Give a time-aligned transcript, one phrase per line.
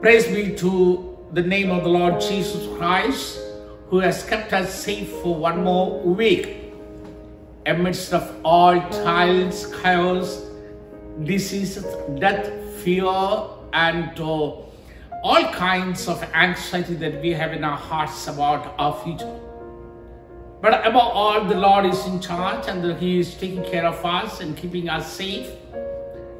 [0.00, 3.38] Praise be to the name of the Lord Jesus Christ,
[3.88, 6.72] who has kept us safe for one more week
[7.66, 10.46] amidst of all trials, chaos,
[11.24, 11.84] diseases,
[12.18, 12.48] death,
[12.82, 13.04] fear,
[13.74, 14.24] and uh,
[15.22, 19.38] all kinds of anxiety that we have in our hearts about our future.
[20.62, 24.40] But above all, the Lord is in charge and He is taking care of us
[24.40, 25.50] and keeping us safe.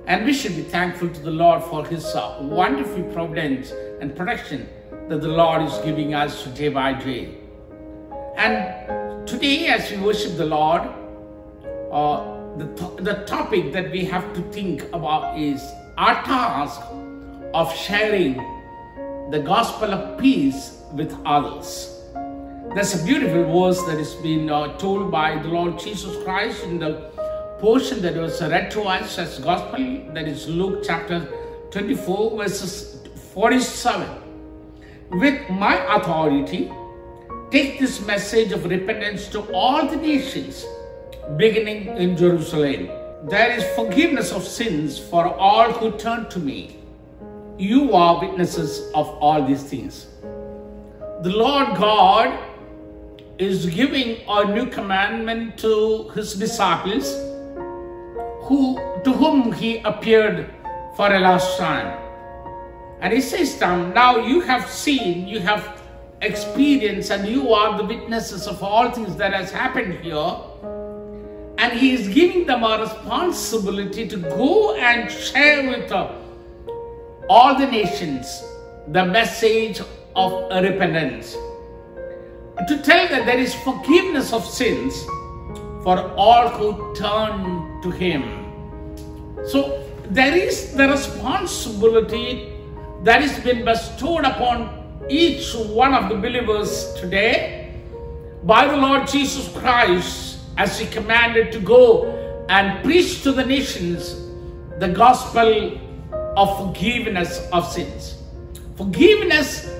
[0.06, 4.68] And we should be thankful to the Lord for His uh, wonderful providence and protection
[5.08, 7.36] that the Lord is giving us day by day.
[8.36, 10.82] And today, as we worship the Lord,
[11.92, 15.62] uh, the, th- the topic that we have to think about is
[15.96, 16.80] our task
[17.54, 18.34] of sharing
[19.30, 22.00] the gospel of peace with others.
[22.74, 26.78] There's a beautiful verse that has been uh, told by the Lord Jesus Christ in
[26.78, 27.10] the
[27.60, 31.28] portion that was read to us as gospel, that is Luke chapter
[31.70, 34.08] 24, verses 47.
[35.10, 36.72] With my authority,
[37.50, 40.64] take this message of repentance to all the nations,
[41.36, 42.88] beginning in Jerusalem.
[43.28, 46.78] There is forgiveness of sins for all who turn to me.
[47.58, 50.06] You are witnesses of all these things.
[51.22, 52.38] The Lord God
[53.36, 57.29] is giving a new commandment to his disciples
[58.50, 60.52] who to whom he appeared
[60.96, 61.90] for a last time.
[63.00, 65.80] And he says to them, Now you have seen, you have
[66.20, 70.34] experienced, and you are the witnesses of all things that has happened here.
[71.58, 75.92] And he is giving them a responsibility to go and share with
[77.28, 78.42] all the nations
[78.88, 79.80] the message
[80.16, 80.32] of
[80.64, 81.36] repentance.
[82.66, 85.04] To tell that there is forgiveness of sins
[85.84, 88.39] for all who turn to him.
[89.46, 92.52] So there is the responsibility
[93.04, 97.80] that has been bestowed upon each one of the believers today
[98.44, 104.16] by the Lord Jesus Christ as he commanded to go and preach to the nations
[104.78, 105.78] the gospel
[106.36, 108.16] of forgiveness of sins.
[108.76, 109.70] Forgiveness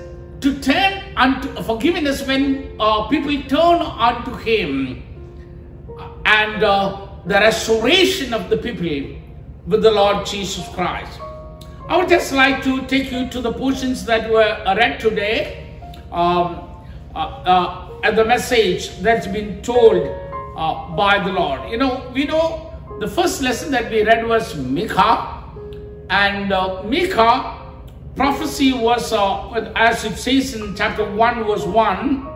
[0.41, 5.03] to turn unto forgiveness when uh, people turn unto him
[6.25, 9.20] and uh, the restoration of the people
[9.67, 11.19] with the Lord Jesus Christ.
[11.87, 15.79] I would just like to take you to the portions that were read today
[16.11, 16.69] um,
[17.13, 20.07] uh, uh, and the message that's been told
[20.55, 21.69] uh, by the Lord.
[21.69, 25.43] You know, we know the first lesson that we read was Micah,
[26.09, 27.57] and uh, Micah
[28.15, 32.27] prophecy was, uh, as it says in chapter 1, verse 1,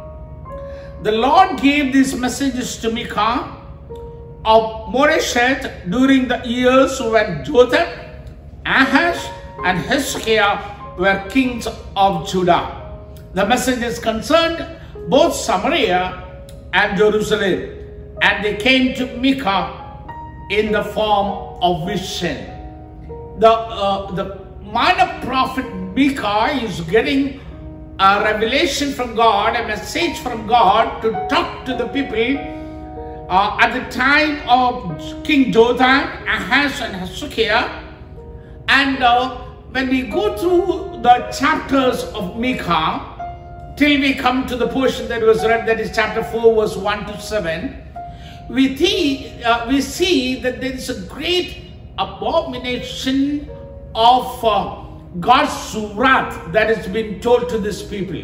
[1.03, 3.55] the Lord gave these messages to Micah
[4.45, 7.87] of Moresheth during the years when Jotham,
[8.65, 9.17] Ahaz,
[9.65, 13.01] and Hezekiah were kings of Judah.
[13.33, 14.63] The messages concerned
[15.09, 17.73] both Samaria and Jerusalem,
[18.21, 19.81] and they came to Micah
[20.51, 22.37] in the form of vision.
[23.39, 25.65] The, uh, the minor prophet
[25.97, 27.41] Micah is getting
[27.99, 32.63] a revelation from God, a message from God to talk to the people
[33.29, 37.83] uh, at the time of King Jotham, Ahaz, and Hezekiah.
[38.67, 39.37] And uh,
[39.71, 45.21] when we go through the chapters of Micah, till we come to the portion that
[45.21, 47.83] was read, that is chapter 4, verse 1 to 7,
[48.49, 53.49] we see, uh, we see that there is a great abomination
[53.95, 54.83] of uh,
[55.19, 58.21] God's wrath that has been told to this people.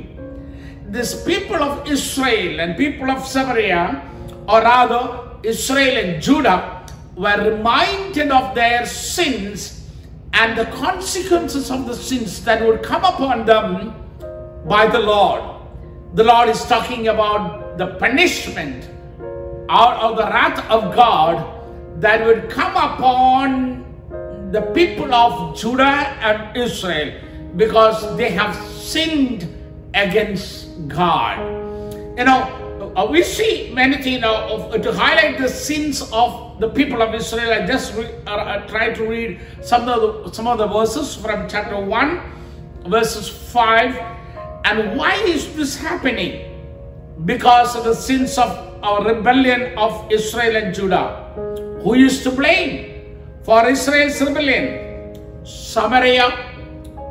[0.87, 4.10] This people of Israel and people of Samaria,
[4.47, 6.85] or rather Israel and Judah,
[7.15, 9.89] were reminded of their sins
[10.33, 13.93] and the consequences of the sins that would come upon them
[14.65, 15.43] by the Lord.
[16.13, 18.89] The Lord is talking about the punishment
[19.69, 26.55] out of the wrath of God that would come upon the people of Judah and
[26.57, 27.13] Israel
[27.55, 29.47] because they have sinned
[29.93, 31.39] against God.
[32.17, 37.01] You know, uh, we see many things know, to highlight the sins of the people
[37.01, 37.53] of Israel.
[37.53, 41.15] I just re, uh, uh, try to read some of the some of the verses
[41.15, 42.19] from chapter one,
[42.85, 43.95] verses five,
[44.65, 46.47] and why is this happening?
[47.25, 48.51] Because of the sins of
[48.83, 51.31] our rebellion of Israel and Judah.
[51.83, 55.15] Who is to blame for Israel's rebellion?
[55.45, 56.27] Samaria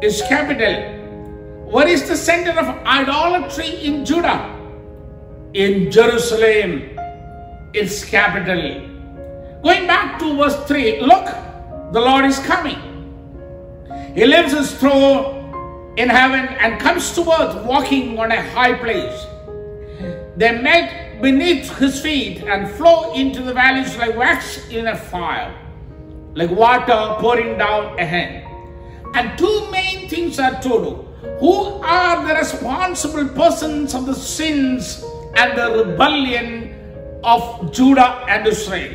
[0.03, 0.99] is capital.
[1.65, 4.59] What is the center of idolatry in Judah?
[5.52, 6.97] In Jerusalem,
[7.75, 8.87] its capital.
[9.64, 11.25] Going back to verse 3, look,
[11.93, 12.79] the Lord is coming.
[14.14, 19.26] He leaves his throne in heaven and comes to earth walking on a high place.
[20.37, 25.53] They melt beneath his feet and flow into the valleys like wax in a fire,
[26.35, 28.46] like water pouring down a hen.
[29.14, 31.08] And two main things are told.
[31.41, 35.05] Who are the responsible persons of the sins
[35.35, 36.75] and the rebellion
[37.25, 38.94] of Judah and Israel?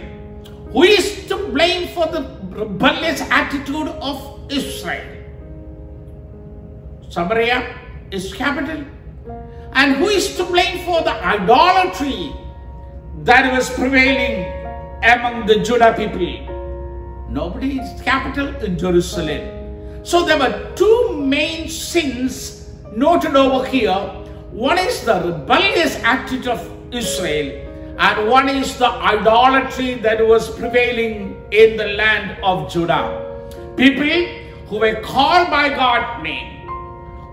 [0.71, 5.23] Who is to blame for the rebellious attitude of Israel?
[7.09, 7.75] Samaria
[8.11, 8.83] is capital.
[9.73, 12.33] And who is to blame for the idolatry
[13.23, 14.45] that was prevailing
[15.03, 16.55] among the Judah people?
[17.29, 20.03] Nobody is capital in Jerusalem.
[20.05, 24.24] So there were two main sins noted over here.
[24.55, 31.43] One is the rebellious attitude of Israel and one is the idolatry that was prevailing
[31.51, 33.03] in the land of Judah.
[33.75, 34.25] People
[34.67, 36.69] who were called by God's name,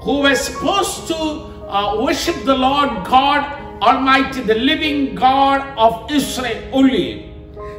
[0.00, 3.46] who were supposed to uh, worship the Lord God
[3.80, 7.32] Almighty, the living God of Israel only.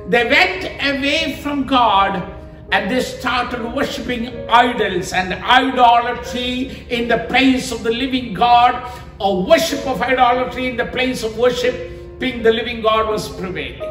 [0.08, 2.33] They went away from God
[2.74, 8.74] and they started worshipping idols and idolatry in the place of the living God,
[9.20, 13.84] or worship of idolatry in the place of worshiping the living God was prevailing.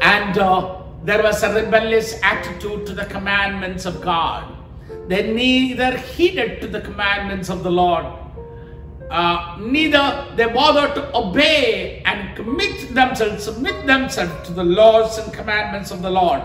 [0.00, 4.56] And uh, there was a rebellious attitude to the commandments of God.
[5.08, 8.06] They neither heeded to the commandments of the Lord,
[9.10, 15.32] uh, neither they bothered to obey and commit themselves, submit themselves to the laws and
[15.32, 16.42] commandments of the Lord.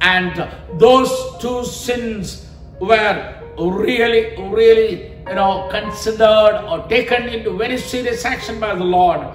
[0.00, 0.48] And
[0.78, 1.10] those
[1.40, 2.46] two sins
[2.80, 9.26] were really, really, you know, considered or taken into very serious action by the Lord.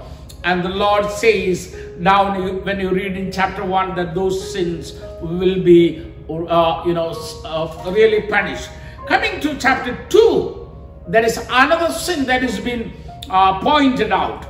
[0.43, 5.61] And the Lord says now when you read in chapter 1 that those sins will
[5.63, 7.09] be uh, you know,
[7.45, 8.69] uh, really punished.
[9.07, 10.71] Coming to chapter 2,
[11.09, 12.93] there is another sin that has been
[13.29, 14.47] uh, pointed out.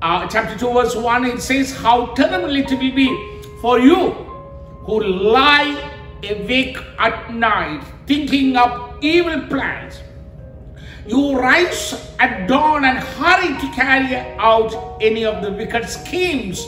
[0.00, 4.27] Uh, chapter 2, verse 1, it says, How terrible it will be for you
[4.88, 5.92] who lie
[6.24, 10.00] awake at night thinking up evil plans.
[11.06, 16.66] You rise at dawn and hurry to carry out any of the wicked schemes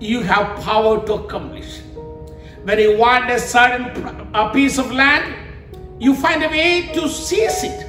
[0.00, 1.80] you have power to accomplish.
[2.64, 4.04] When you want a certain
[4.34, 5.34] a piece of land,
[5.98, 7.86] you find a way to seize it.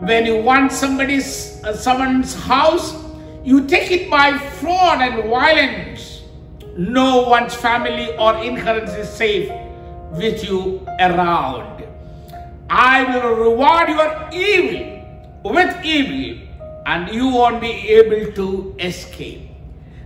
[0.00, 2.94] When you want somebody's uh, someone's house,
[3.42, 6.17] you take it by fraud and violence.
[6.78, 9.50] No one's family or inheritance is safe
[10.12, 11.82] with you around.
[12.70, 15.02] I will reward your evil
[15.42, 16.46] with evil,
[16.86, 19.50] and you won't be able to escape.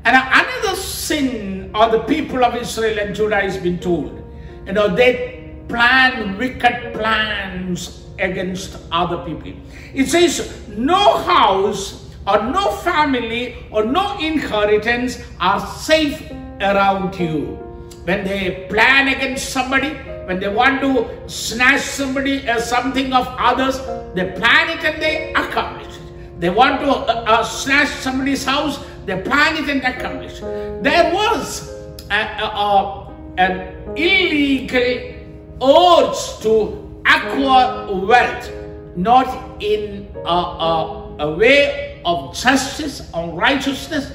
[0.06, 4.24] And another sin of the people of Israel and Judah has been told.
[4.66, 9.52] You know, they plan wicked plans against other people.
[9.92, 17.58] It says, no house or no family or no inheritance are safe around you.
[18.04, 19.90] When they plan against somebody,
[20.26, 23.78] when they want to snatch somebody or something of others,
[24.14, 26.40] they plan it and they accomplish it.
[26.40, 30.82] They want to uh, uh, snatch somebody's house, they plan it and accomplish it.
[30.82, 31.70] There was
[32.10, 35.14] a, a, a, an illegal
[35.62, 38.50] urge to acquire wealth,
[38.96, 44.12] not in a, a way of justice or righteousness,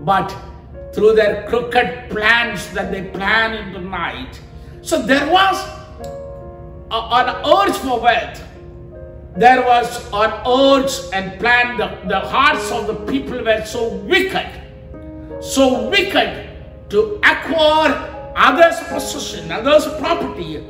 [0.00, 0.34] but
[0.92, 4.40] through their crooked plans that they plan in the night.
[4.82, 5.56] So there was
[6.90, 8.42] an urge for wealth
[9.34, 11.78] there was an urge and plan.
[11.78, 14.48] The, the hearts of the people were so wicked,
[15.40, 16.50] so wicked
[16.90, 20.62] to acquire others' possession, others' property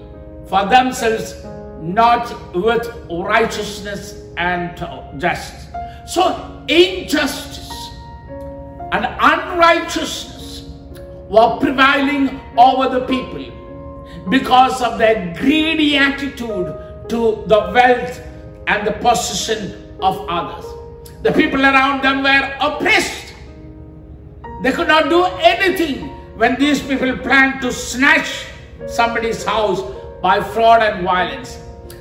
[0.47, 1.45] for themselves,
[1.81, 4.77] not with righteousness and
[5.21, 5.67] justice.
[6.07, 7.72] So injustice
[8.93, 10.69] and unrighteousness
[11.29, 13.49] were prevailing over the people
[14.29, 16.77] because of their greedy attitude
[17.09, 18.21] to the wealth
[18.67, 20.65] and the possession of others.
[21.23, 23.35] The people around them were oppressed.
[24.63, 28.47] They could not do anything when these people planned to snatch
[28.87, 29.83] somebody's house
[30.21, 31.59] by fraud and violence.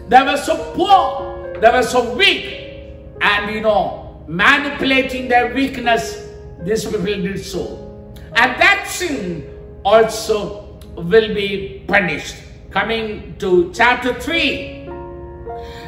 [0.09, 6.27] They were so poor, they were so weak, and you know, manipulating their weakness,
[6.63, 8.13] these people did so.
[8.35, 9.47] And that sin
[9.83, 12.35] also will be punished.
[12.71, 14.81] Coming to chapter 3,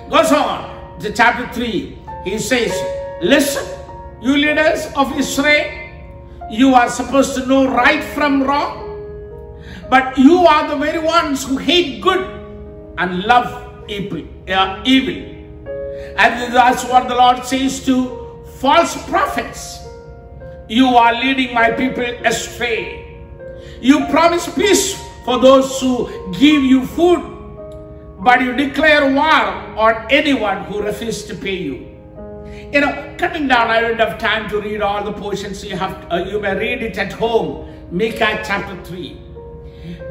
[0.10, 1.98] Goes on to chapter 3.
[2.24, 2.72] He says,
[3.22, 3.66] Listen,
[4.22, 5.66] you leaders of Israel,
[6.52, 9.58] you are supposed to know right from wrong,
[9.90, 12.22] but you are the very ones who hate good
[13.00, 14.28] and love evil.
[14.48, 15.18] Uh, evil.
[16.18, 19.83] And that's what the Lord says to false prophets.
[20.70, 23.20] You are leading my people astray.
[23.82, 27.22] You promise peace for those who give you food,
[28.20, 29.44] but you declare war
[29.78, 31.90] on anyone who refuses to pay you.
[32.72, 35.64] You know, coming down, I don't have time to read all the portions.
[35.66, 37.70] You have, uh, you may read it at home.
[37.92, 39.20] Micah chapter three.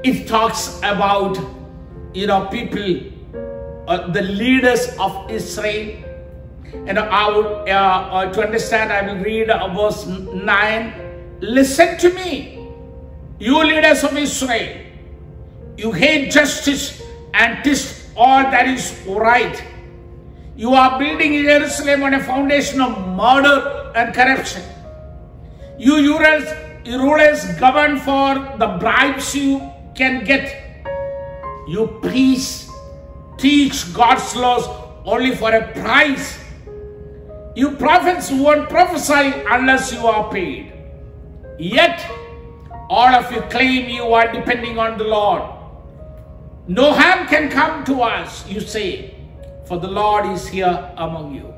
[0.05, 1.39] It talks about,
[2.13, 3.01] you know, people,
[3.89, 5.97] uh, the leaders of Israel.
[6.75, 10.93] And I would, uh, uh, to understand, I will read uh, verse nine.
[11.41, 12.69] Listen to me,
[13.39, 14.79] you leaders of Israel.
[15.77, 17.03] You hate justice
[17.35, 19.63] and twist all that is right.
[20.55, 24.63] You are building Jerusalem on a foundation of murder and corruption.
[25.79, 26.45] You rulers,
[26.87, 29.61] rulers govern for the bribes you
[29.95, 30.85] can get.
[31.67, 32.71] You priests
[33.39, 34.69] teach God's laws
[35.05, 36.39] only for a price.
[37.55, 40.73] You prophets won't prophesy unless you are paid.
[41.59, 42.05] Yet,
[42.89, 45.43] all of you claim you are depending on the Lord.
[46.67, 49.15] No harm can come to us, you say,
[49.67, 51.53] for the Lord is here among you.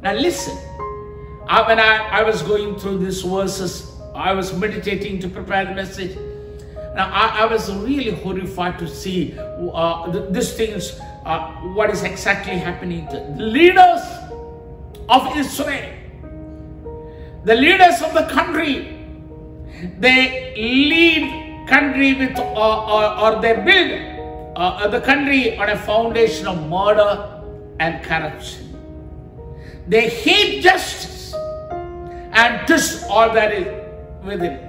[0.00, 5.64] Now listen, when I, I was going through these verses, I was meditating to prepare
[5.64, 6.16] the message.
[6.94, 12.56] Now I, I was really horrified to see uh, these things, uh, what is exactly
[12.58, 14.02] happening to the leaders
[15.08, 15.92] of Israel,
[17.44, 18.92] the leaders of the country.
[19.98, 26.46] They lead country with, uh, or, or they build uh, the country on a foundation
[26.46, 27.42] of murder
[27.78, 28.62] and corruption.
[29.86, 31.34] They hate justice
[32.32, 33.66] and twist all that is
[34.24, 34.60] within.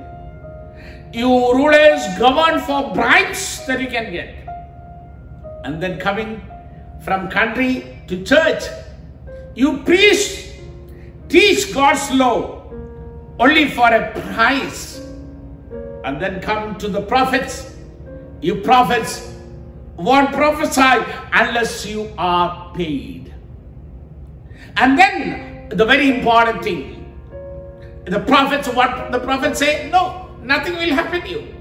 [1.14, 4.36] You rulers govern for bribes that you can get.
[5.64, 6.42] And then coming
[7.00, 8.64] from country to church,
[9.58, 10.52] you preach,
[11.30, 12.72] teach God's law
[13.40, 15.02] only for a price.
[16.04, 17.76] And then come to the prophets.
[18.40, 19.34] You prophets
[19.96, 23.34] won't prophesy unless you are paid.
[24.78, 27.12] And then the very important thing,
[28.06, 31.56] the prophets, what the prophets say, no, nothing will happen to you.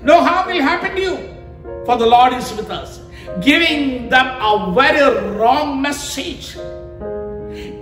[0.00, 1.16] No harm will happen to you.
[1.84, 3.00] For the Lord is with us.
[3.40, 6.56] Giving them a very wrong message.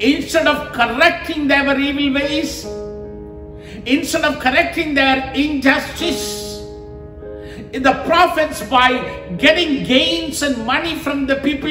[0.01, 2.65] Instead of correcting their evil ways,
[3.87, 6.45] instead of correcting their injustice,
[7.83, 11.71] the prophets by getting gains and money from the people.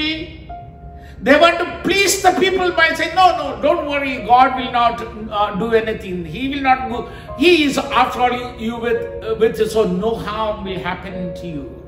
[1.21, 5.01] They want to please the people by saying, no, no, don't worry, God will not
[5.31, 6.25] uh, do anything.
[6.25, 7.09] He will not go.
[7.37, 11.83] He is after all you with, uh, with so no harm will happen to you.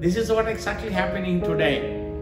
[0.00, 2.12] This is what exactly happening today.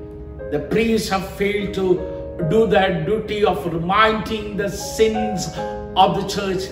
[0.53, 2.14] The priests have failed to
[2.51, 5.49] do their duty of reminding the sins
[5.97, 6.65] of the church,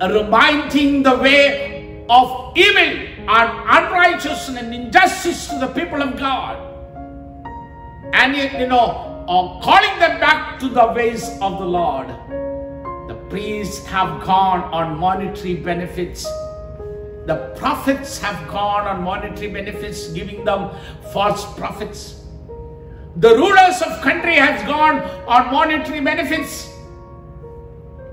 [0.00, 6.56] reminding the way of evil and unrighteousness and injustice to the people of God.
[8.14, 12.08] And you know, uh, calling them back to the ways of the Lord.
[13.08, 16.24] The priests have gone on monetary benefits.
[17.26, 20.70] The prophets have gone on monetary benefits, giving them
[21.12, 22.21] false prophets.
[23.16, 26.70] The rulers of country has gone on monetary benefits.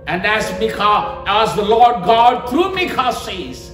[0.08, 3.72] And as Micah, as the Lord God through Micah says,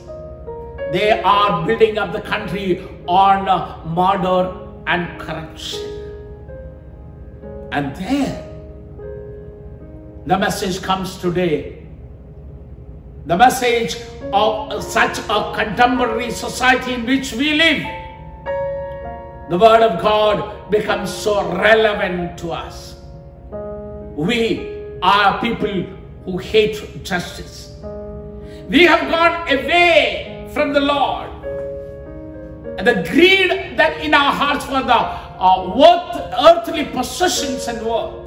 [0.92, 3.46] they are building up the country on
[3.94, 4.56] murder
[4.86, 5.82] and corruption.
[7.72, 8.52] And there,
[10.26, 11.86] the message comes today.
[13.26, 13.98] The message
[14.32, 17.82] of such a contemporary society in which we live.
[19.50, 22.96] The Word of God becomes so relevant to us.
[24.16, 25.84] We are people
[26.26, 27.76] who hate justice.
[28.70, 31.30] We have gone away from the Lord.
[32.78, 38.26] And the greed that in our hearts for the uh, worth, earthly possessions and worth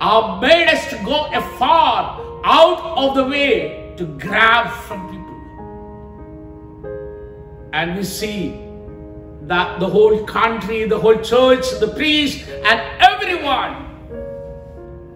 [0.00, 5.22] are made us to go afar out of the way to grab from people.
[7.72, 8.71] And we see
[9.52, 13.74] that the whole country, the whole church, the priest, and everyone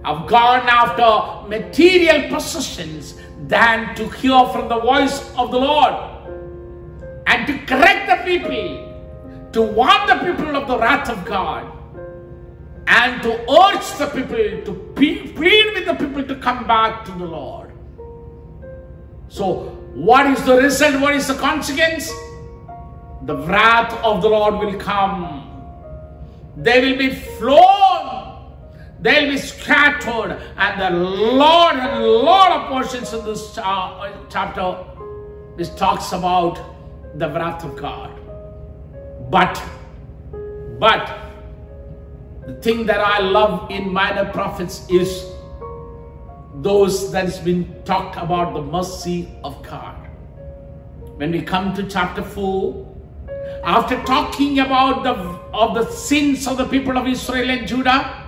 [0.04, 3.14] have gone after material possessions
[3.52, 5.94] than to hear from the voice of the Lord
[7.26, 11.72] and to correct the people, to warn the people of the wrath of God,
[12.88, 17.24] and to urge the people to plead with the people to come back to the
[17.24, 17.72] Lord.
[19.28, 19.54] So,
[19.94, 21.00] what is the result?
[21.00, 22.12] What is the consequence?
[23.26, 25.42] The wrath of the Lord will come.
[26.56, 28.54] they will be flown,
[29.00, 34.76] they'll be scattered, and the Lord and lot of portions in this uh, chapter,
[35.56, 36.60] this talks about
[37.18, 38.12] the wrath of God.
[39.28, 39.60] But,
[40.78, 41.18] but,
[42.46, 45.26] the thing that I love in minor prophets is
[46.54, 49.96] those that's been talked about the mercy of God.
[51.16, 52.95] When we come to chapter 4,
[53.64, 55.14] after talking about the
[55.56, 58.22] of the sins of the people of Israel and Judah,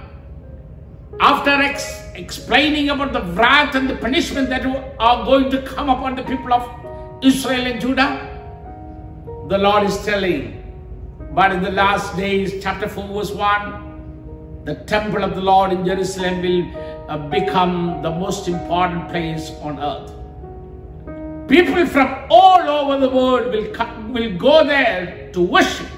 [1.20, 4.64] after ex- explaining about the wrath and the punishment that
[4.98, 6.68] are going to come upon the people of
[7.22, 8.10] Israel and Judah,
[9.48, 10.62] the Lord is telling,
[11.32, 15.84] but in the last days, chapter 4, verse 1, the temple of the Lord in
[15.84, 20.17] Jerusalem will uh, become the most important place on earth.
[21.48, 25.88] People from all over the world will, come, will go there to worship.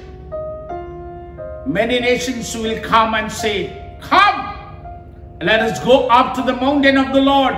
[1.66, 7.12] Many nations will come and say, Come, let us go up to the mountain of
[7.12, 7.56] the Lord,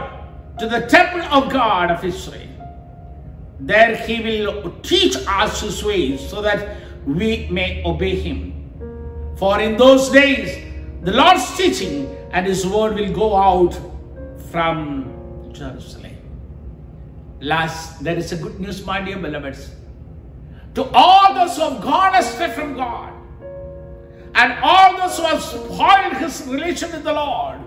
[0.59, 2.49] to the temple of God of Israel.
[3.61, 8.71] There he will teach us his ways so that we may obey him.
[9.37, 10.65] For in those days,
[11.03, 13.79] the Lord's teaching and his word will go out
[14.51, 16.17] from Jerusalem.
[17.43, 19.75] Last, there is a good news, my dear beloveds.
[20.75, 23.13] To all those who have gone astray from God,
[24.37, 27.59] and all those who have spoiled his relation with the Lord,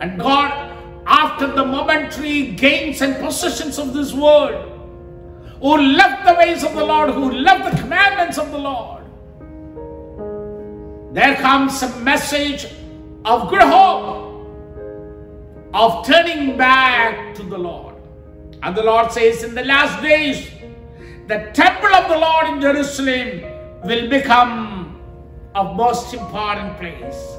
[0.00, 0.76] and God,
[1.06, 4.72] after the momentary gains and possessions of this world,
[5.60, 9.04] who left the ways of the Lord, who left the commandments of the Lord,
[11.14, 12.66] there comes a message
[13.24, 14.50] of good hope,
[15.72, 17.83] of turning back to the Lord.
[18.64, 20.48] And the Lord says, in the last days,
[21.28, 23.42] the temple of the Lord in Jerusalem
[23.84, 24.98] will become
[25.54, 27.36] a most important place.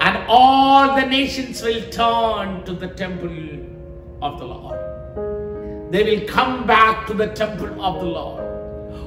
[0.00, 3.30] And all the nations will turn to the temple
[4.20, 5.92] of the Lord.
[5.92, 8.42] They will come back to the temple of the Lord.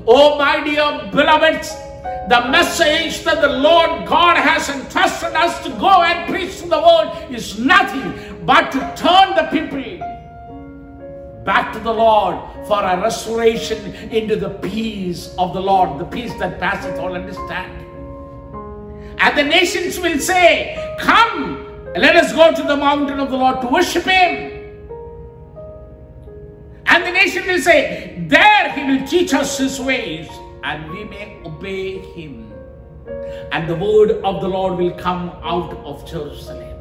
[0.07, 1.75] Oh, my dear beloveds,
[2.29, 6.79] the message that the Lord God has entrusted us to go and preach to the
[6.79, 10.08] world is nothing but to turn the people
[11.49, 12.35] back to the Lord
[12.67, 17.87] for a restoration into the peace of the Lord, the peace that passeth all understanding.
[19.17, 23.61] And the nations will say, Come, let us go to the mountain of the Lord
[23.61, 24.35] to worship Him.
[26.85, 30.29] And the nation will say, There He will teach us His ways,
[30.63, 32.53] and we may obey Him.
[33.51, 36.77] And the word of the Lord will come out of Jerusalem.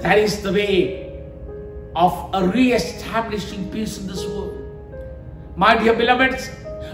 [0.00, 1.03] That is the way
[1.96, 4.60] of re-establishing peace in this world.
[5.56, 6.50] My dear beloveds,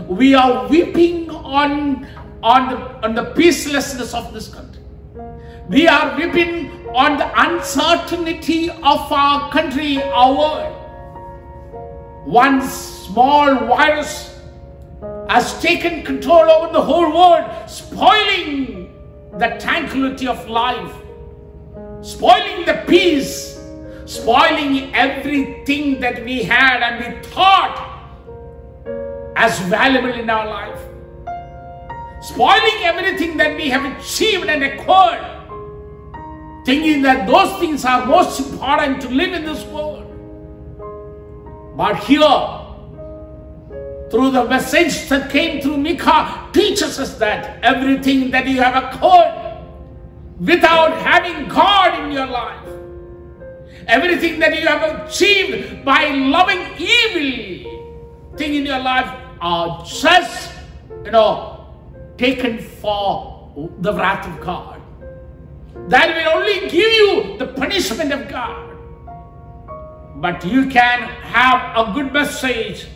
[0.08, 2.06] we are weeping on,
[2.42, 4.82] on, the, on the peacelessness of this country.
[5.68, 10.76] We are weeping on the uncertainty of our country, our world.
[12.26, 14.38] One small virus
[15.28, 18.92] has taken control over the whole world, spoiling
[19.38, 20.92] the tranquility of life,
[22.02, 23.49] spoiling the peace
[24.10, 27.76] spoiling everything that we had and we thought
[29.36, 30.80] as valuable in our life,
[32.20, 35.24] spoiling everything that we have achieved and acquired,
[36.66, 40.04] thinking that those things are most important to live in this world.
[41.76, 42.40] But here,
[44.10, 49.64] through the message that came through Micah, teaches us that everything that you have acquired
[50.40, 52.59] without having God in your life
[53.90, 60.52] Everything that you have achieved by loving evil thing in your life are just,
[61.04, 61.66] you know,
[62.16, 63.50] taken for
[63.80, 64.80] the wrath of God.
[65.88, 68.76] That will only give you the punishment of God.
[70.20, 71.02] But you can
[71.34, 72.86] have a good message.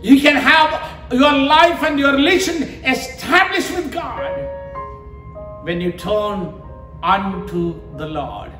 [0.00, 4.32] You can have your life and your relation established with God
[5.64, 6.54] when you turn
[7.02, 8.53] unto the Lord.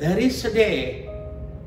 [0.00, 1.10] There is a day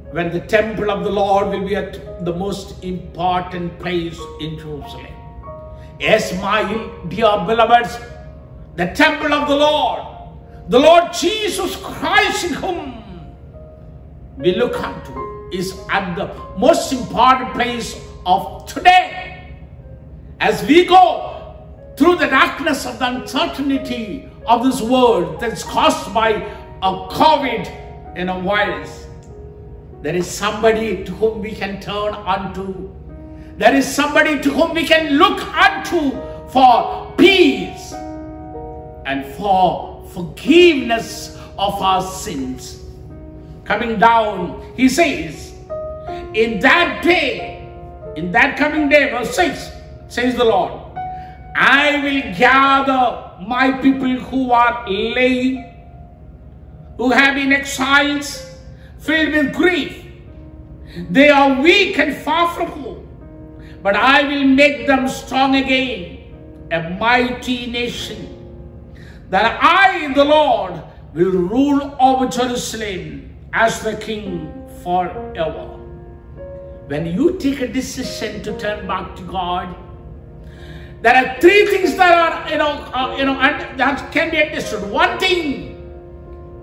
[0.10, 5.14] when the temple of the Lord will be at the most important place in Jerusalem.
[6.00, 6.64] Yes, my
[7.10, 7.96] dear beloveds,
[8.76, 10.02] the temple of the Lord,
[10.68, 13.04] the Lord Jesus Christ in whom
[14.38, 19.54] we look unto is at the most important place of today.
[20.40, 21.56] As we go
[21.98, 26.32] through the darkness of the uncertainty of this world that's caused by
[26.82, 27.83] a COVID
[28.16, 29.08] in a virus.
[30.02, 32.92] There is somebody to whom we can turn unto.
[33.58, 36.12] There is somebody to whom we can look unto
[36.50, 37.94] for peace.
[39.06, 42.84] and for forgiveness of our sins.
[43.66, 45.54] Coming down, he says,
[46.34, 47.70] In that day,
[48.16, 49.70] in that coming day, verse 6,
[50.08, 50.74] says the Lord,
[51.56, 55.73] I will gather my people who are lame,
[56.98, 58.58] who have been exiles,
[59.00, 60.06] filled with grief.
[61.10, 63.08] They are weak and far from home,
[63.82, 68.30] but I will make them strong again, a mighty nation.
[69.30, 70.82] That I, the Lord,
[71.14, 74.54] will rule over Jerusalem as the king
[74.84, 75.80] forever.
[76.88, 79.76] When you take a decision to turn back to God,
[81.02, 84.42] there are three things that are, you know, uh, you know, and that can be
[84.42, 84.90] understood.
[84.90, 85.73] One thing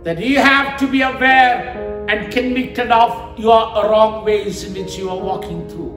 [0.03, 5.11] that you have to be aware and convicted of your wrong ways in which you
[5.11, 5.97] are walking through.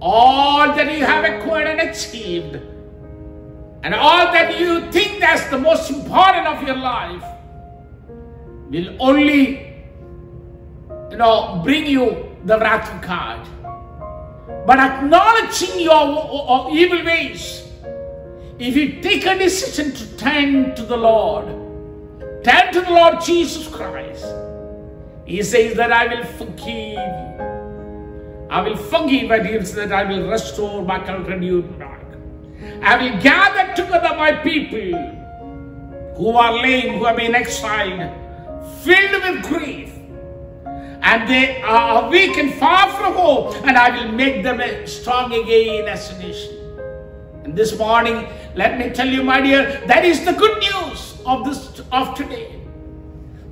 [0.00, 2.56] All that you have acquired and achieved,
[3.82, 7.24] and all that you think that's the most important of your life,
[8.70, 9.74] will only,
[11.10, 13.46] you know, bring you the wrath of God.
[14.66, 17.68] But acknowledging your evil ways,
[18.58, 21.65] if you take a decision to turn to the Lord,
[22.46, 24.24] turn to the Lord Jesus Christ,
[25.24, 28.46] He says that I will forgive you.
[28.48, 32.04] I will forgive and He that I will restore my renew back.
[32.82, 34.94] I will gather together my people
[36.16, 38.12] who are lame, who have been exiled,
[38.84, 39.92] filled with grief
[41.02, 45.86] and they are weak and far from home, and I will make them strong again
[45.86, 46.54] as a nation.
[47.44, 51.44] And this morning, let me tell you, my dear, that is the good news of
[51.44, 52.60] this of today.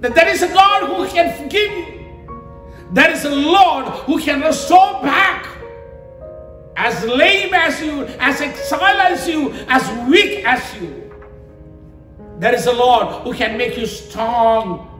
[0.00, 1.94] That there is a God who can forgive you.
[2.92, 5.46] There is a Lord who can restore back
[6.76, 11.10] as lame as you, as exiled as you, as weak as you.
[12.38, 14.90] There is a Lord who can make you strong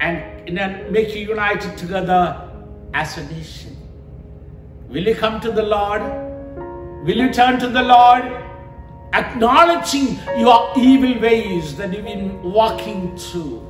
[0.00, 2.50] and then make you united together
[2.94, 3.76] as a nation.
[4.88, 6.02] Will you come to the Lord?
[7.04, 8.45] Will you turn to the Lord?
[9.12, 13.62] Acknowledging your evil ways that you've been walking through.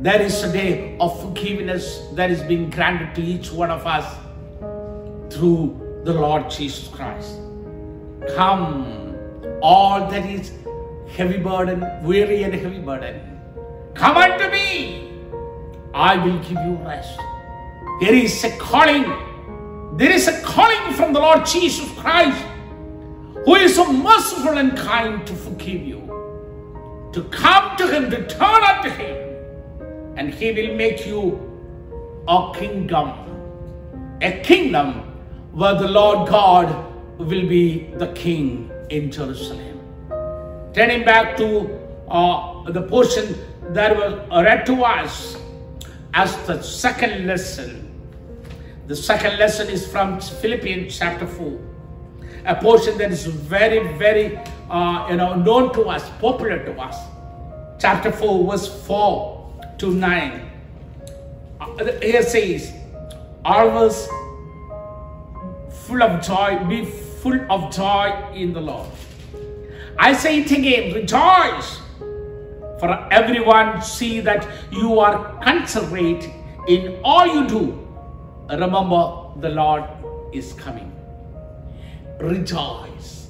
[0.00, 4.06] There is a day of forgiveness that is being granted to each one of us
[5.32, 7.38] through the Lord Jesus Christ.
[8.36, 9.16] Come,
[9.62, 10.52] all that is
[11.16, 13.40] heavy burden, weary and heavy burden.
[13.94, 15.04] Come unto me
[15.94, 17.20] I will give you rest.
[18.00, 19.04] There is a calling.
[19.96, 22.44] There is a calling from the Lord Jesus Christ,
[23.44, 26.00] who is so merciful and kind to forgive you.
[27.12, 29.16] To come to Him, to turn unto Him,
[30.16, 31.38] and He will make you
[32.26, 33.12] a kingdom.
[34.22, 35.02] A kingdom
[35.52, 39.80] where the Lord God will be the King in Jerusalem.
[40.72, 41.78] Turning back to
[42.08, 43.36] uh, the portion
[43.72, 45.36] that was read to us
[46.14, 47.80] as the second lesson.
[48.86, 51.58] The second lesson is from Philippians chapter 4,
[52.44, 54.36] a portion that is very, very,
[54.70, 56.96] uh, you know, known to us, popular to us.
[57.78, 60.50] Chapter 4, verse 4 to 9.
[61.60, 62.72] Uh, here says,
[63.44, 64.06] always
[65.86, 68.88] full of joy, be full of joy in the Lord.
[69.98, 71.80] I say it again, rejoice
[72.78, 76.28] for everyone see that you are considerate
[76.68, 77.88] in all you do.
[78.50, 79.84] Remember, the Lord
[80.32, 80.93] is coming.
[82.20, 83.28] Rejoice.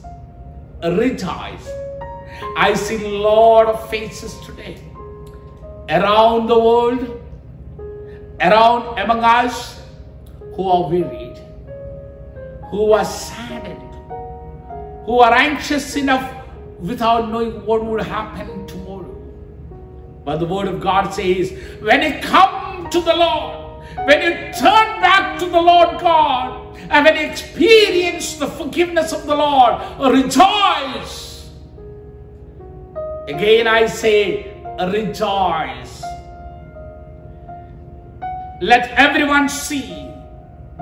[0.83, 1.68] Rejoice.
[2.57, 4.81] I see a lot of faces today
[5.88, 7.23] around the world,
[8.40, 9.81] around among us
[10.55, 11.38] who are wearied,
[12.70, 13.94] who are saddened,
[15.07, 16.31] who are anxious enough
[16.79, 19.11] without knowing what would happen tomorrow.
[20.25, 25.01] But the word of God says, when you come to the Lord, when you turn
[25.01, 29.82] back to the Lord God, and when you experience the forgiveness of the Lord,
[30.12, 31.50] rejoice.
[33.28, 36.02] Again, I say, rejoice.
[38.60, 40.10] Let everyone see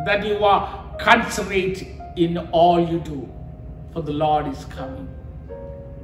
[0.04, 3.28] that you are considerate in all you do,
[3.92, 5.08] for the Lord is coming.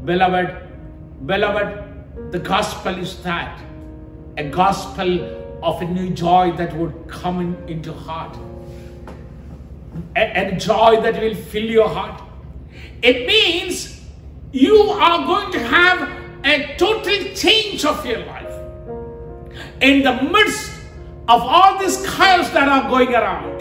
[0.05, 0.57] Beloved,
[1.27, 3.61] beloved, the gospel is that
[4.37, 8.37] a gospel of a new joy that would come in, into heart,
[10.17, 12.23] a, a joy that will fill your heart.
[13.03, 14.01] It means
[14.53, 16.09] you are going to have
[16.45, 18.55] a total change of your life
[19.81, 20.71] in the midst
[21.29, 23.61] of all these chaos that are going around,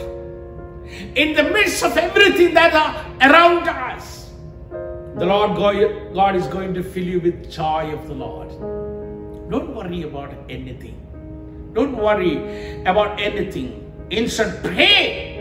[1.17, 4.31] in the midst of everything that are around us.
[4.71, 8.49] the Lord God, God is going to fill you with joy of the Lord.
[9.49, 10.95] Don't worry about anything.
[11.73, 13.71] Don't worry about anything.
[14.11, 15.36] Instead, pray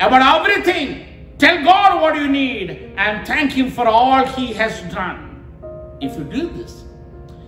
[0.00, 1.36] about everything.
[1.38, 5.44] Tell God what you need and thank Him for all He has done.
[6.00, 6.84] If you do this,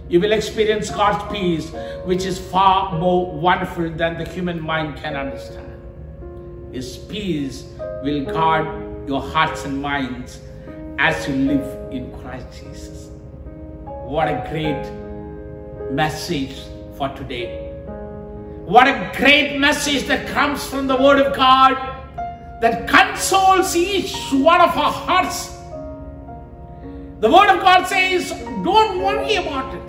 [0.09, 1.71] you will experience God's peace,
[2.05, 5.73] which is far more wonderful than the human mind can understand.
[6.73, 7.65] His peace
[8.03, 10.41] will guard your hearts and minds
[10.99, 13.11] as you live in Christ Jesus.
[13.85, 16.57] What a great message
[16.97, 17.73] for today.
[18.65, 21.96] What a great message that comes from the Word of God
[22.61, 25.57] that consoles each one of our hearts.
[27.21, 28.31] The Word of God says,
[28.65, 29.83] Don't worry about it.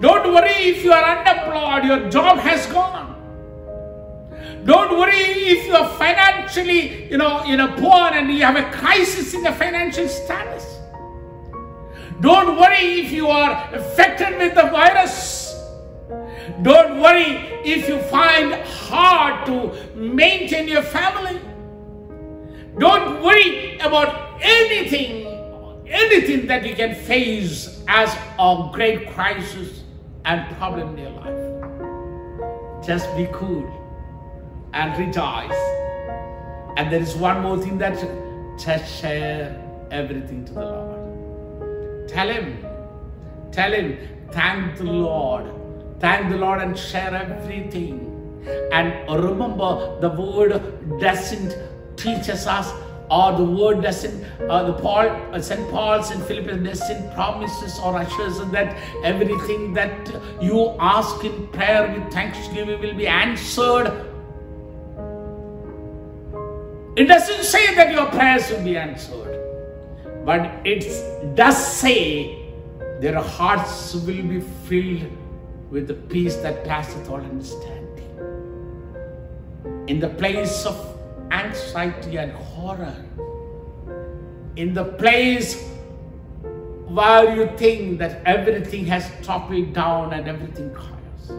[0.00, 3.14] Don't worry if you are unemployed, your job has gone.
[4.64, 8.70] Don't worry if you are financially, you know, you know, poor and you have a
[8.76, 10.78] crisis in the financial status.
[12.20, 15.43] Don't worry if you are affected with the virus.
[16.62, 21.40] Don't worry if you find hard to maintain your family.
[22.78, 25.26] Don't worry about anything,
[25.86, 29.82] anything that you can face as a great crisis
[30.24, 32.86] and problem in your life.
[32.86, 33.68] Just be cool
[34.72, 35.58] and rejoice.
[36.76, 37.94] And there is one more thing that
[38.58, 42.08] just share everything to the Lord.
[42.08, 42.64] Tell Him,
[43.52, 43.98] tell Him,
[44.30, 45.46] thank the Lord,
[46.00, 48.10] thank the Lord and share everything.
[48.72, 51.56] And remember, the word doesn't
[51.96, 52.46] teach us
[53.10, 55.70] or the word doesn't, uh, the Paul, uh, St.
[55.70, 62.12] Paul's in Philippians doesn't promises or assures that everything that you ask in prayer with
[62.12, 64.10] thanksgiving will be answered
[66.96, 69.40] it doesn't say that your prayers will be answered,
[70.24, 72.52] but it does say
[73.00, 75.10] their hearts will be filled
[75.74, 78.12] with the peace that passeth all understanding.
[79.88, 80.76] In the place of
[81.32, 82.94] anxiety and horror,
[84.54, 85.68] in the place
[86.86, 91.36] where you think that everything has toppled down and everything chaos,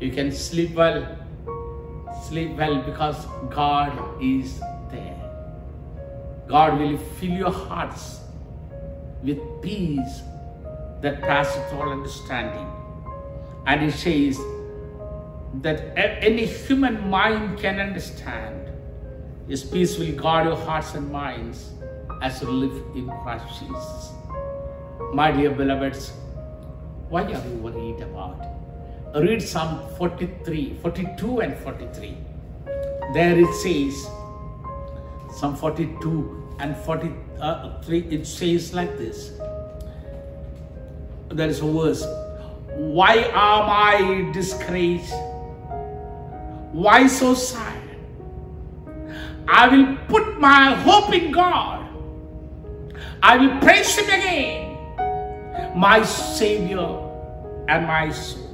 [0.00, 1.16] you can sleep well
[2.24, 5.20] sleep well because God is there.
[6.48, 8.20] God will fill your hearts
[9.22, 10.20] with peace
[11.02, 12.69] that passeth all understanding.
[13.66, 14.38] And He says
[15.62, 18.68] that any human mind can understand.
[19.48, 21.70] His peace will guard your hearts and minds
[22.22, 24.12] as you live in Christ Jesus.
[25.12, 26.12] My dear beloveds,
[27.08, 28.50] why are you worried about?
[29.14, 32.16] read Psalm 43, 42 and 43.
[33.12, 34.08] There it says,
[35.36, 39.32] Psalm 42 and 43, uh, it says like this.
[41.28, 42.04] There is a verse.
[42.80, 45.12] Why am I disgraced?
[46.72, 47.76] Why so sad?
[49.46, 51.86] I will put my hope in God.
[53.22, 56.88] I will praise Him again, my Savior
[57.68, 58.48] and my soul.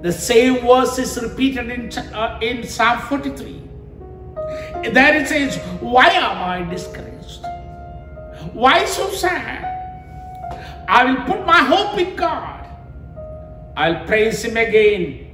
[0.00, 3.62] The same verse is repeated in, uh, in Psalm 43.
[4.94, 7.44] There it says, Why am I disgraced?
[8.54, 9.66] Why so sad?
[10.88, 12.59] I will put my hope in God.
[13.76, 15.26] I'll praise Him again,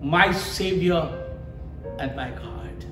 [0.00, 1.02] my Savior
[1.98, 2.84] and my God.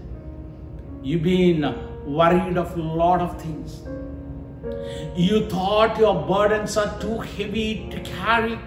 [1.02, 1.62] You've been
[2.04, 3.82] worried of a lot of things.
[5.16, 8.58] You thought your burdens are too heavy to carry.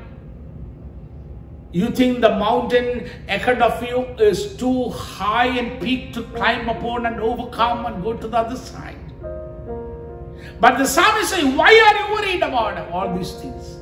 [1.72, 7.06] You think the mountain ahead of you is too high and peak to climb upon
[7.06, 8.98] and overcome and go to the other side.
[10.60, 13.73] But the psalmist says, Why are you worried about all these things?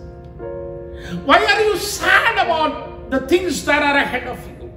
[1.12, 4.72] Why are you sad about the things that are ahead of you?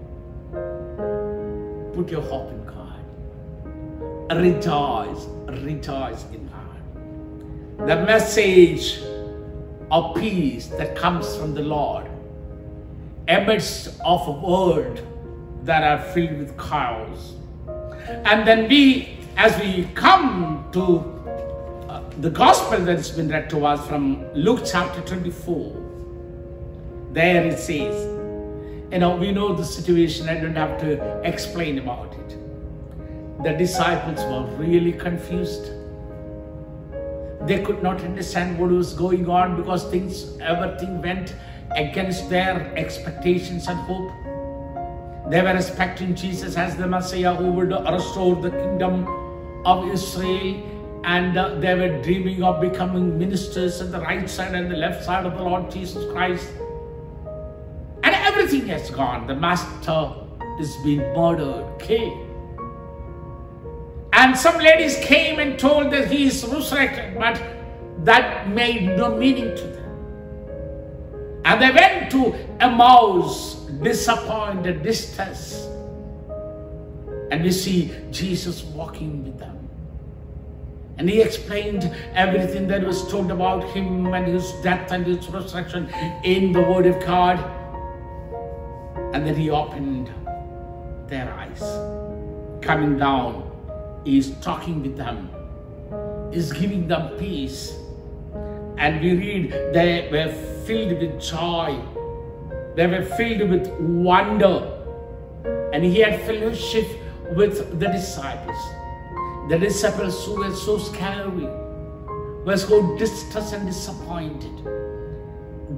[1.95, 3.01] Put your hope in God.
[4.37, 5.27] Rejoice,
[5.63, 7.87] rejoice in God.
[7.87, 9.01] The message
[9.93, 12.11] of peace that comes from the Lord
[13.29, 15.07] amidst of a world
[15.63, 17.35] that are filled with chaos.
[18.09, 20.99] And then we, as we come to
[21.89, 25.84] uh, the gospel that has been read to us from Luke chapter 24,
[27.15, 27.95] there it says,
[28.93, 33.43] you know, we know the situation, I don't have to explain about it.
[33.45, 35.71] The disciples were really confused.
[37.47, 41.37] They could not understand what was going on because things, everything went
[41.77, 44.11] against their expectations and hope.
[45.31, 49.07] They were expecting Jesus as the Messiah who would restore the kingdom
[49.65, 50.63] of Israel
[51.05, 55.05] and uh, they were dreaming of becoming ministers on the right side and the left
[55.05, 56.49] side of the Lord Jesus Christ.
[58.55, 59.27] Everything has gone.
[59.27, 60.15] The master
[60.61, 62.21] is being murdered, killed.
[64.13, 67.43] And some ladies came and told that he is resurrected, but
[68.05, 71.43] that made no meaning to them.
[71.45, 75.69] And they went to Emmaus, disappointed, distressed.
[77.33, 79.69] And we see Jesus walking with them.
[80.97, 85.93] And he explained everything that was told about him and his death and his resurrection
[86.23, 87.63] in the Word of God.
[89.15, 90.11] And then he opened
[91.07, 91.63] their eyes.
[92.61, 93.45] Coming down,
[94.05, 95.31] is talking with them,
[96.33, 97.77] is giving them peace.
[98.77, 100.33] And we read they were
[100.67, 101.79] filled with joy,
[102.75, 104.57] they were filled with wonder,
[105.73, 106.87] and he had fellowship
[107.37, 108.59] with the disciples.
[109.49, 111.47] The disciples who were so scary,
[112.45, 114.51] were so distressed and disappointed.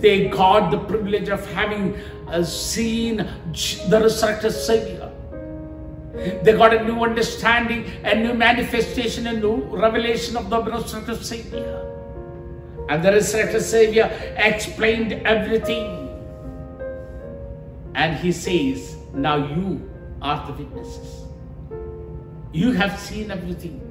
[0.00, 1.96] They got the privilege of having
[2.28, 5.12] uh, seen the resurrected Savior.
[6.42, 11.82] They got a new understanding, a new manifestation, a new revelation of the resurrected Savior.
[12.88, 16.08] And the resurrected Savior explained everything.
[17.94, 19.90] And he says, Now you
[20.22, 21.24] are the witnesses.
[22.52, 23.82] You have seen everything.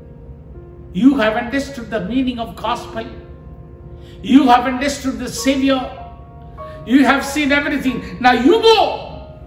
[0.94, 3.06] You have understood the meaning of gospel.
[4.22, 6.05] You have understood the Savior.
[6.86, 8.18] You have seen everything.
[8.20, 9.40] Now you go.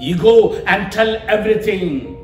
[0.00, 2.18] You go and tell everything.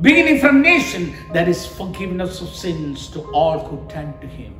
[0.00, 4.54] Beginning from nation, there is forgiveness of sins to all who turn to Him.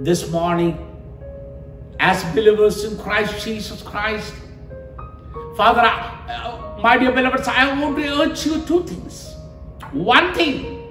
[0.00, 0.78] This morning,
[2.00, 4.32] as believers in Christ Jesus Christ,
[5.56, 9.36] Father, uh, my dear believers, I want to urge you two things.
[9.92, 10.82] One thing,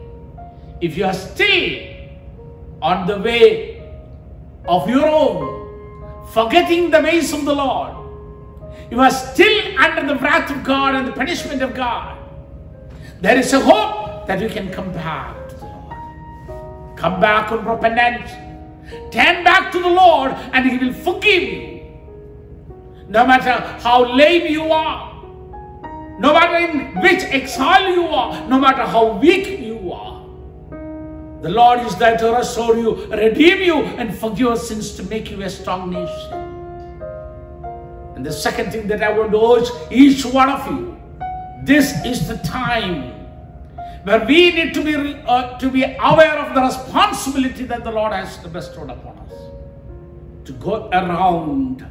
[0.80, 1.90] if you are still
[2.82, 3.73] on the way
[4.68, 7.96] of your own, forgetting the ways of the Lord,
[8.90, 12.18] you are still under the wrath of God and the punishment of God,
[13.22, 16.98] there is a hope that you can come back to the Lord.
[16.98, 18.28] Come back and repent.
[19.12, 21.74] Turn back to the Lord and He will forgive you
[23.14, 25.14] no matter how lame you are,
[26.20, 29.73] no matter in which exile you are, no matter how weak you.
[31.44, 35.30] The Lord is there to restore you, redeem you, and forgive your sins to make
[35.30, 36.34] you a strong nation.
[38.16, 40.94] And the second thing that I want to urge each one of you
[41.66, 43.12] this is the time
[44.04, 48.12] where we need to be, uh, to be aware of the responsibility that the Lord
[48.12, 49.34] has bestowed upon us
[50.46, 51.86] to go around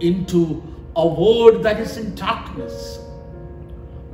[0.00, 0.62] into
[0.96, 3.00] a word that is in darkness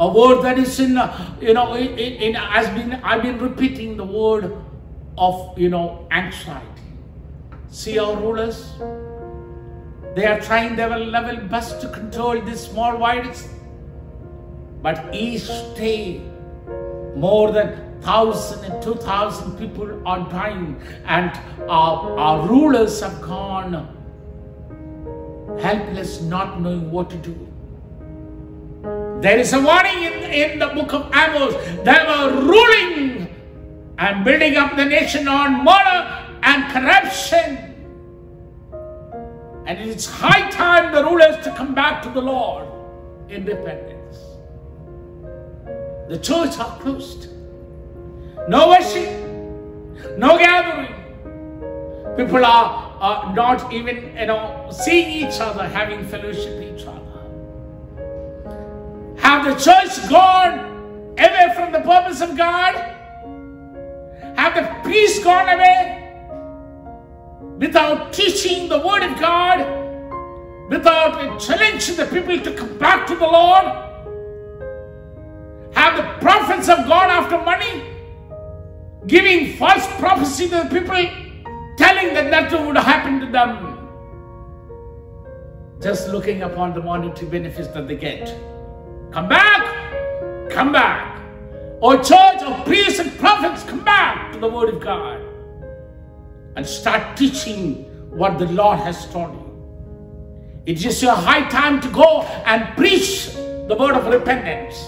[0.01, 3.97] a word that is in uh, you know in, in, has been i've been repeating
[3.97, 4.53] the word
[5.16, 6.83] of you know anxiety
[7.68, 8.74] see our rulers
[10.14, 13.48] they are trying their level best to control this small virus
[14.83, 16.20] but each day
[17.16, 23.94] more than thousand and two thousand people are dying and our, our rulers have gone
[25.61, 27.35] helpless, not knowing what to do.
[29.20, 31.55] There is a warning in, in the book of Amos.
[31.85, 33.24] They were ruling
[33.99, 37.75] and building up the nation on murder and corruption.
[39.67, 42.69] And it is high time the rulers to come back to the Lord
[43.31, 44.19] in repentance.
[46.09, 47.29] The church are closed.
[48.47, 50.95] No worship, no gathering.
[52.17, 57.01] People are uh, not even, you know, seeing each other, having fellowship each other.
[59.19, 60.59] Have the church gone
[61.19, 62.94] away from the purpose of God?
[64.45, 66.21] Have the peace gone away?
[67.59, 69.59] Without teaching the word of God?
[70.69, 73.65] Without challenging the people to come back to the Lord?
[75.73, 77.85] Have the prophets of God after money?
[79.07, 81.07] Giving false prophecy to the people?
[81.79, 83.88] telling that nothing would happen to them.
[85.81, 88.29] Just looking upon the monetary benefits that they get.
[89.11, 90.51] Come back!
[90.51, 91.23] Come back!
[91.85, 95.21] Or church or priests and prophets, come back to the Word of God
[96.57, 100.63] and start teaching what the Lord has taught you.
[100.65, 104.83] It is your high time to go and preach the word of repentance.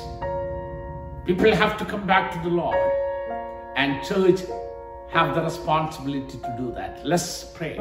[1.27, 2.79] People have to come back to the Lord.
[3.77, 4.41] And church
[5.11, 7.05] have the responsibility to do that.
[7.05, 7.77] Let's pray.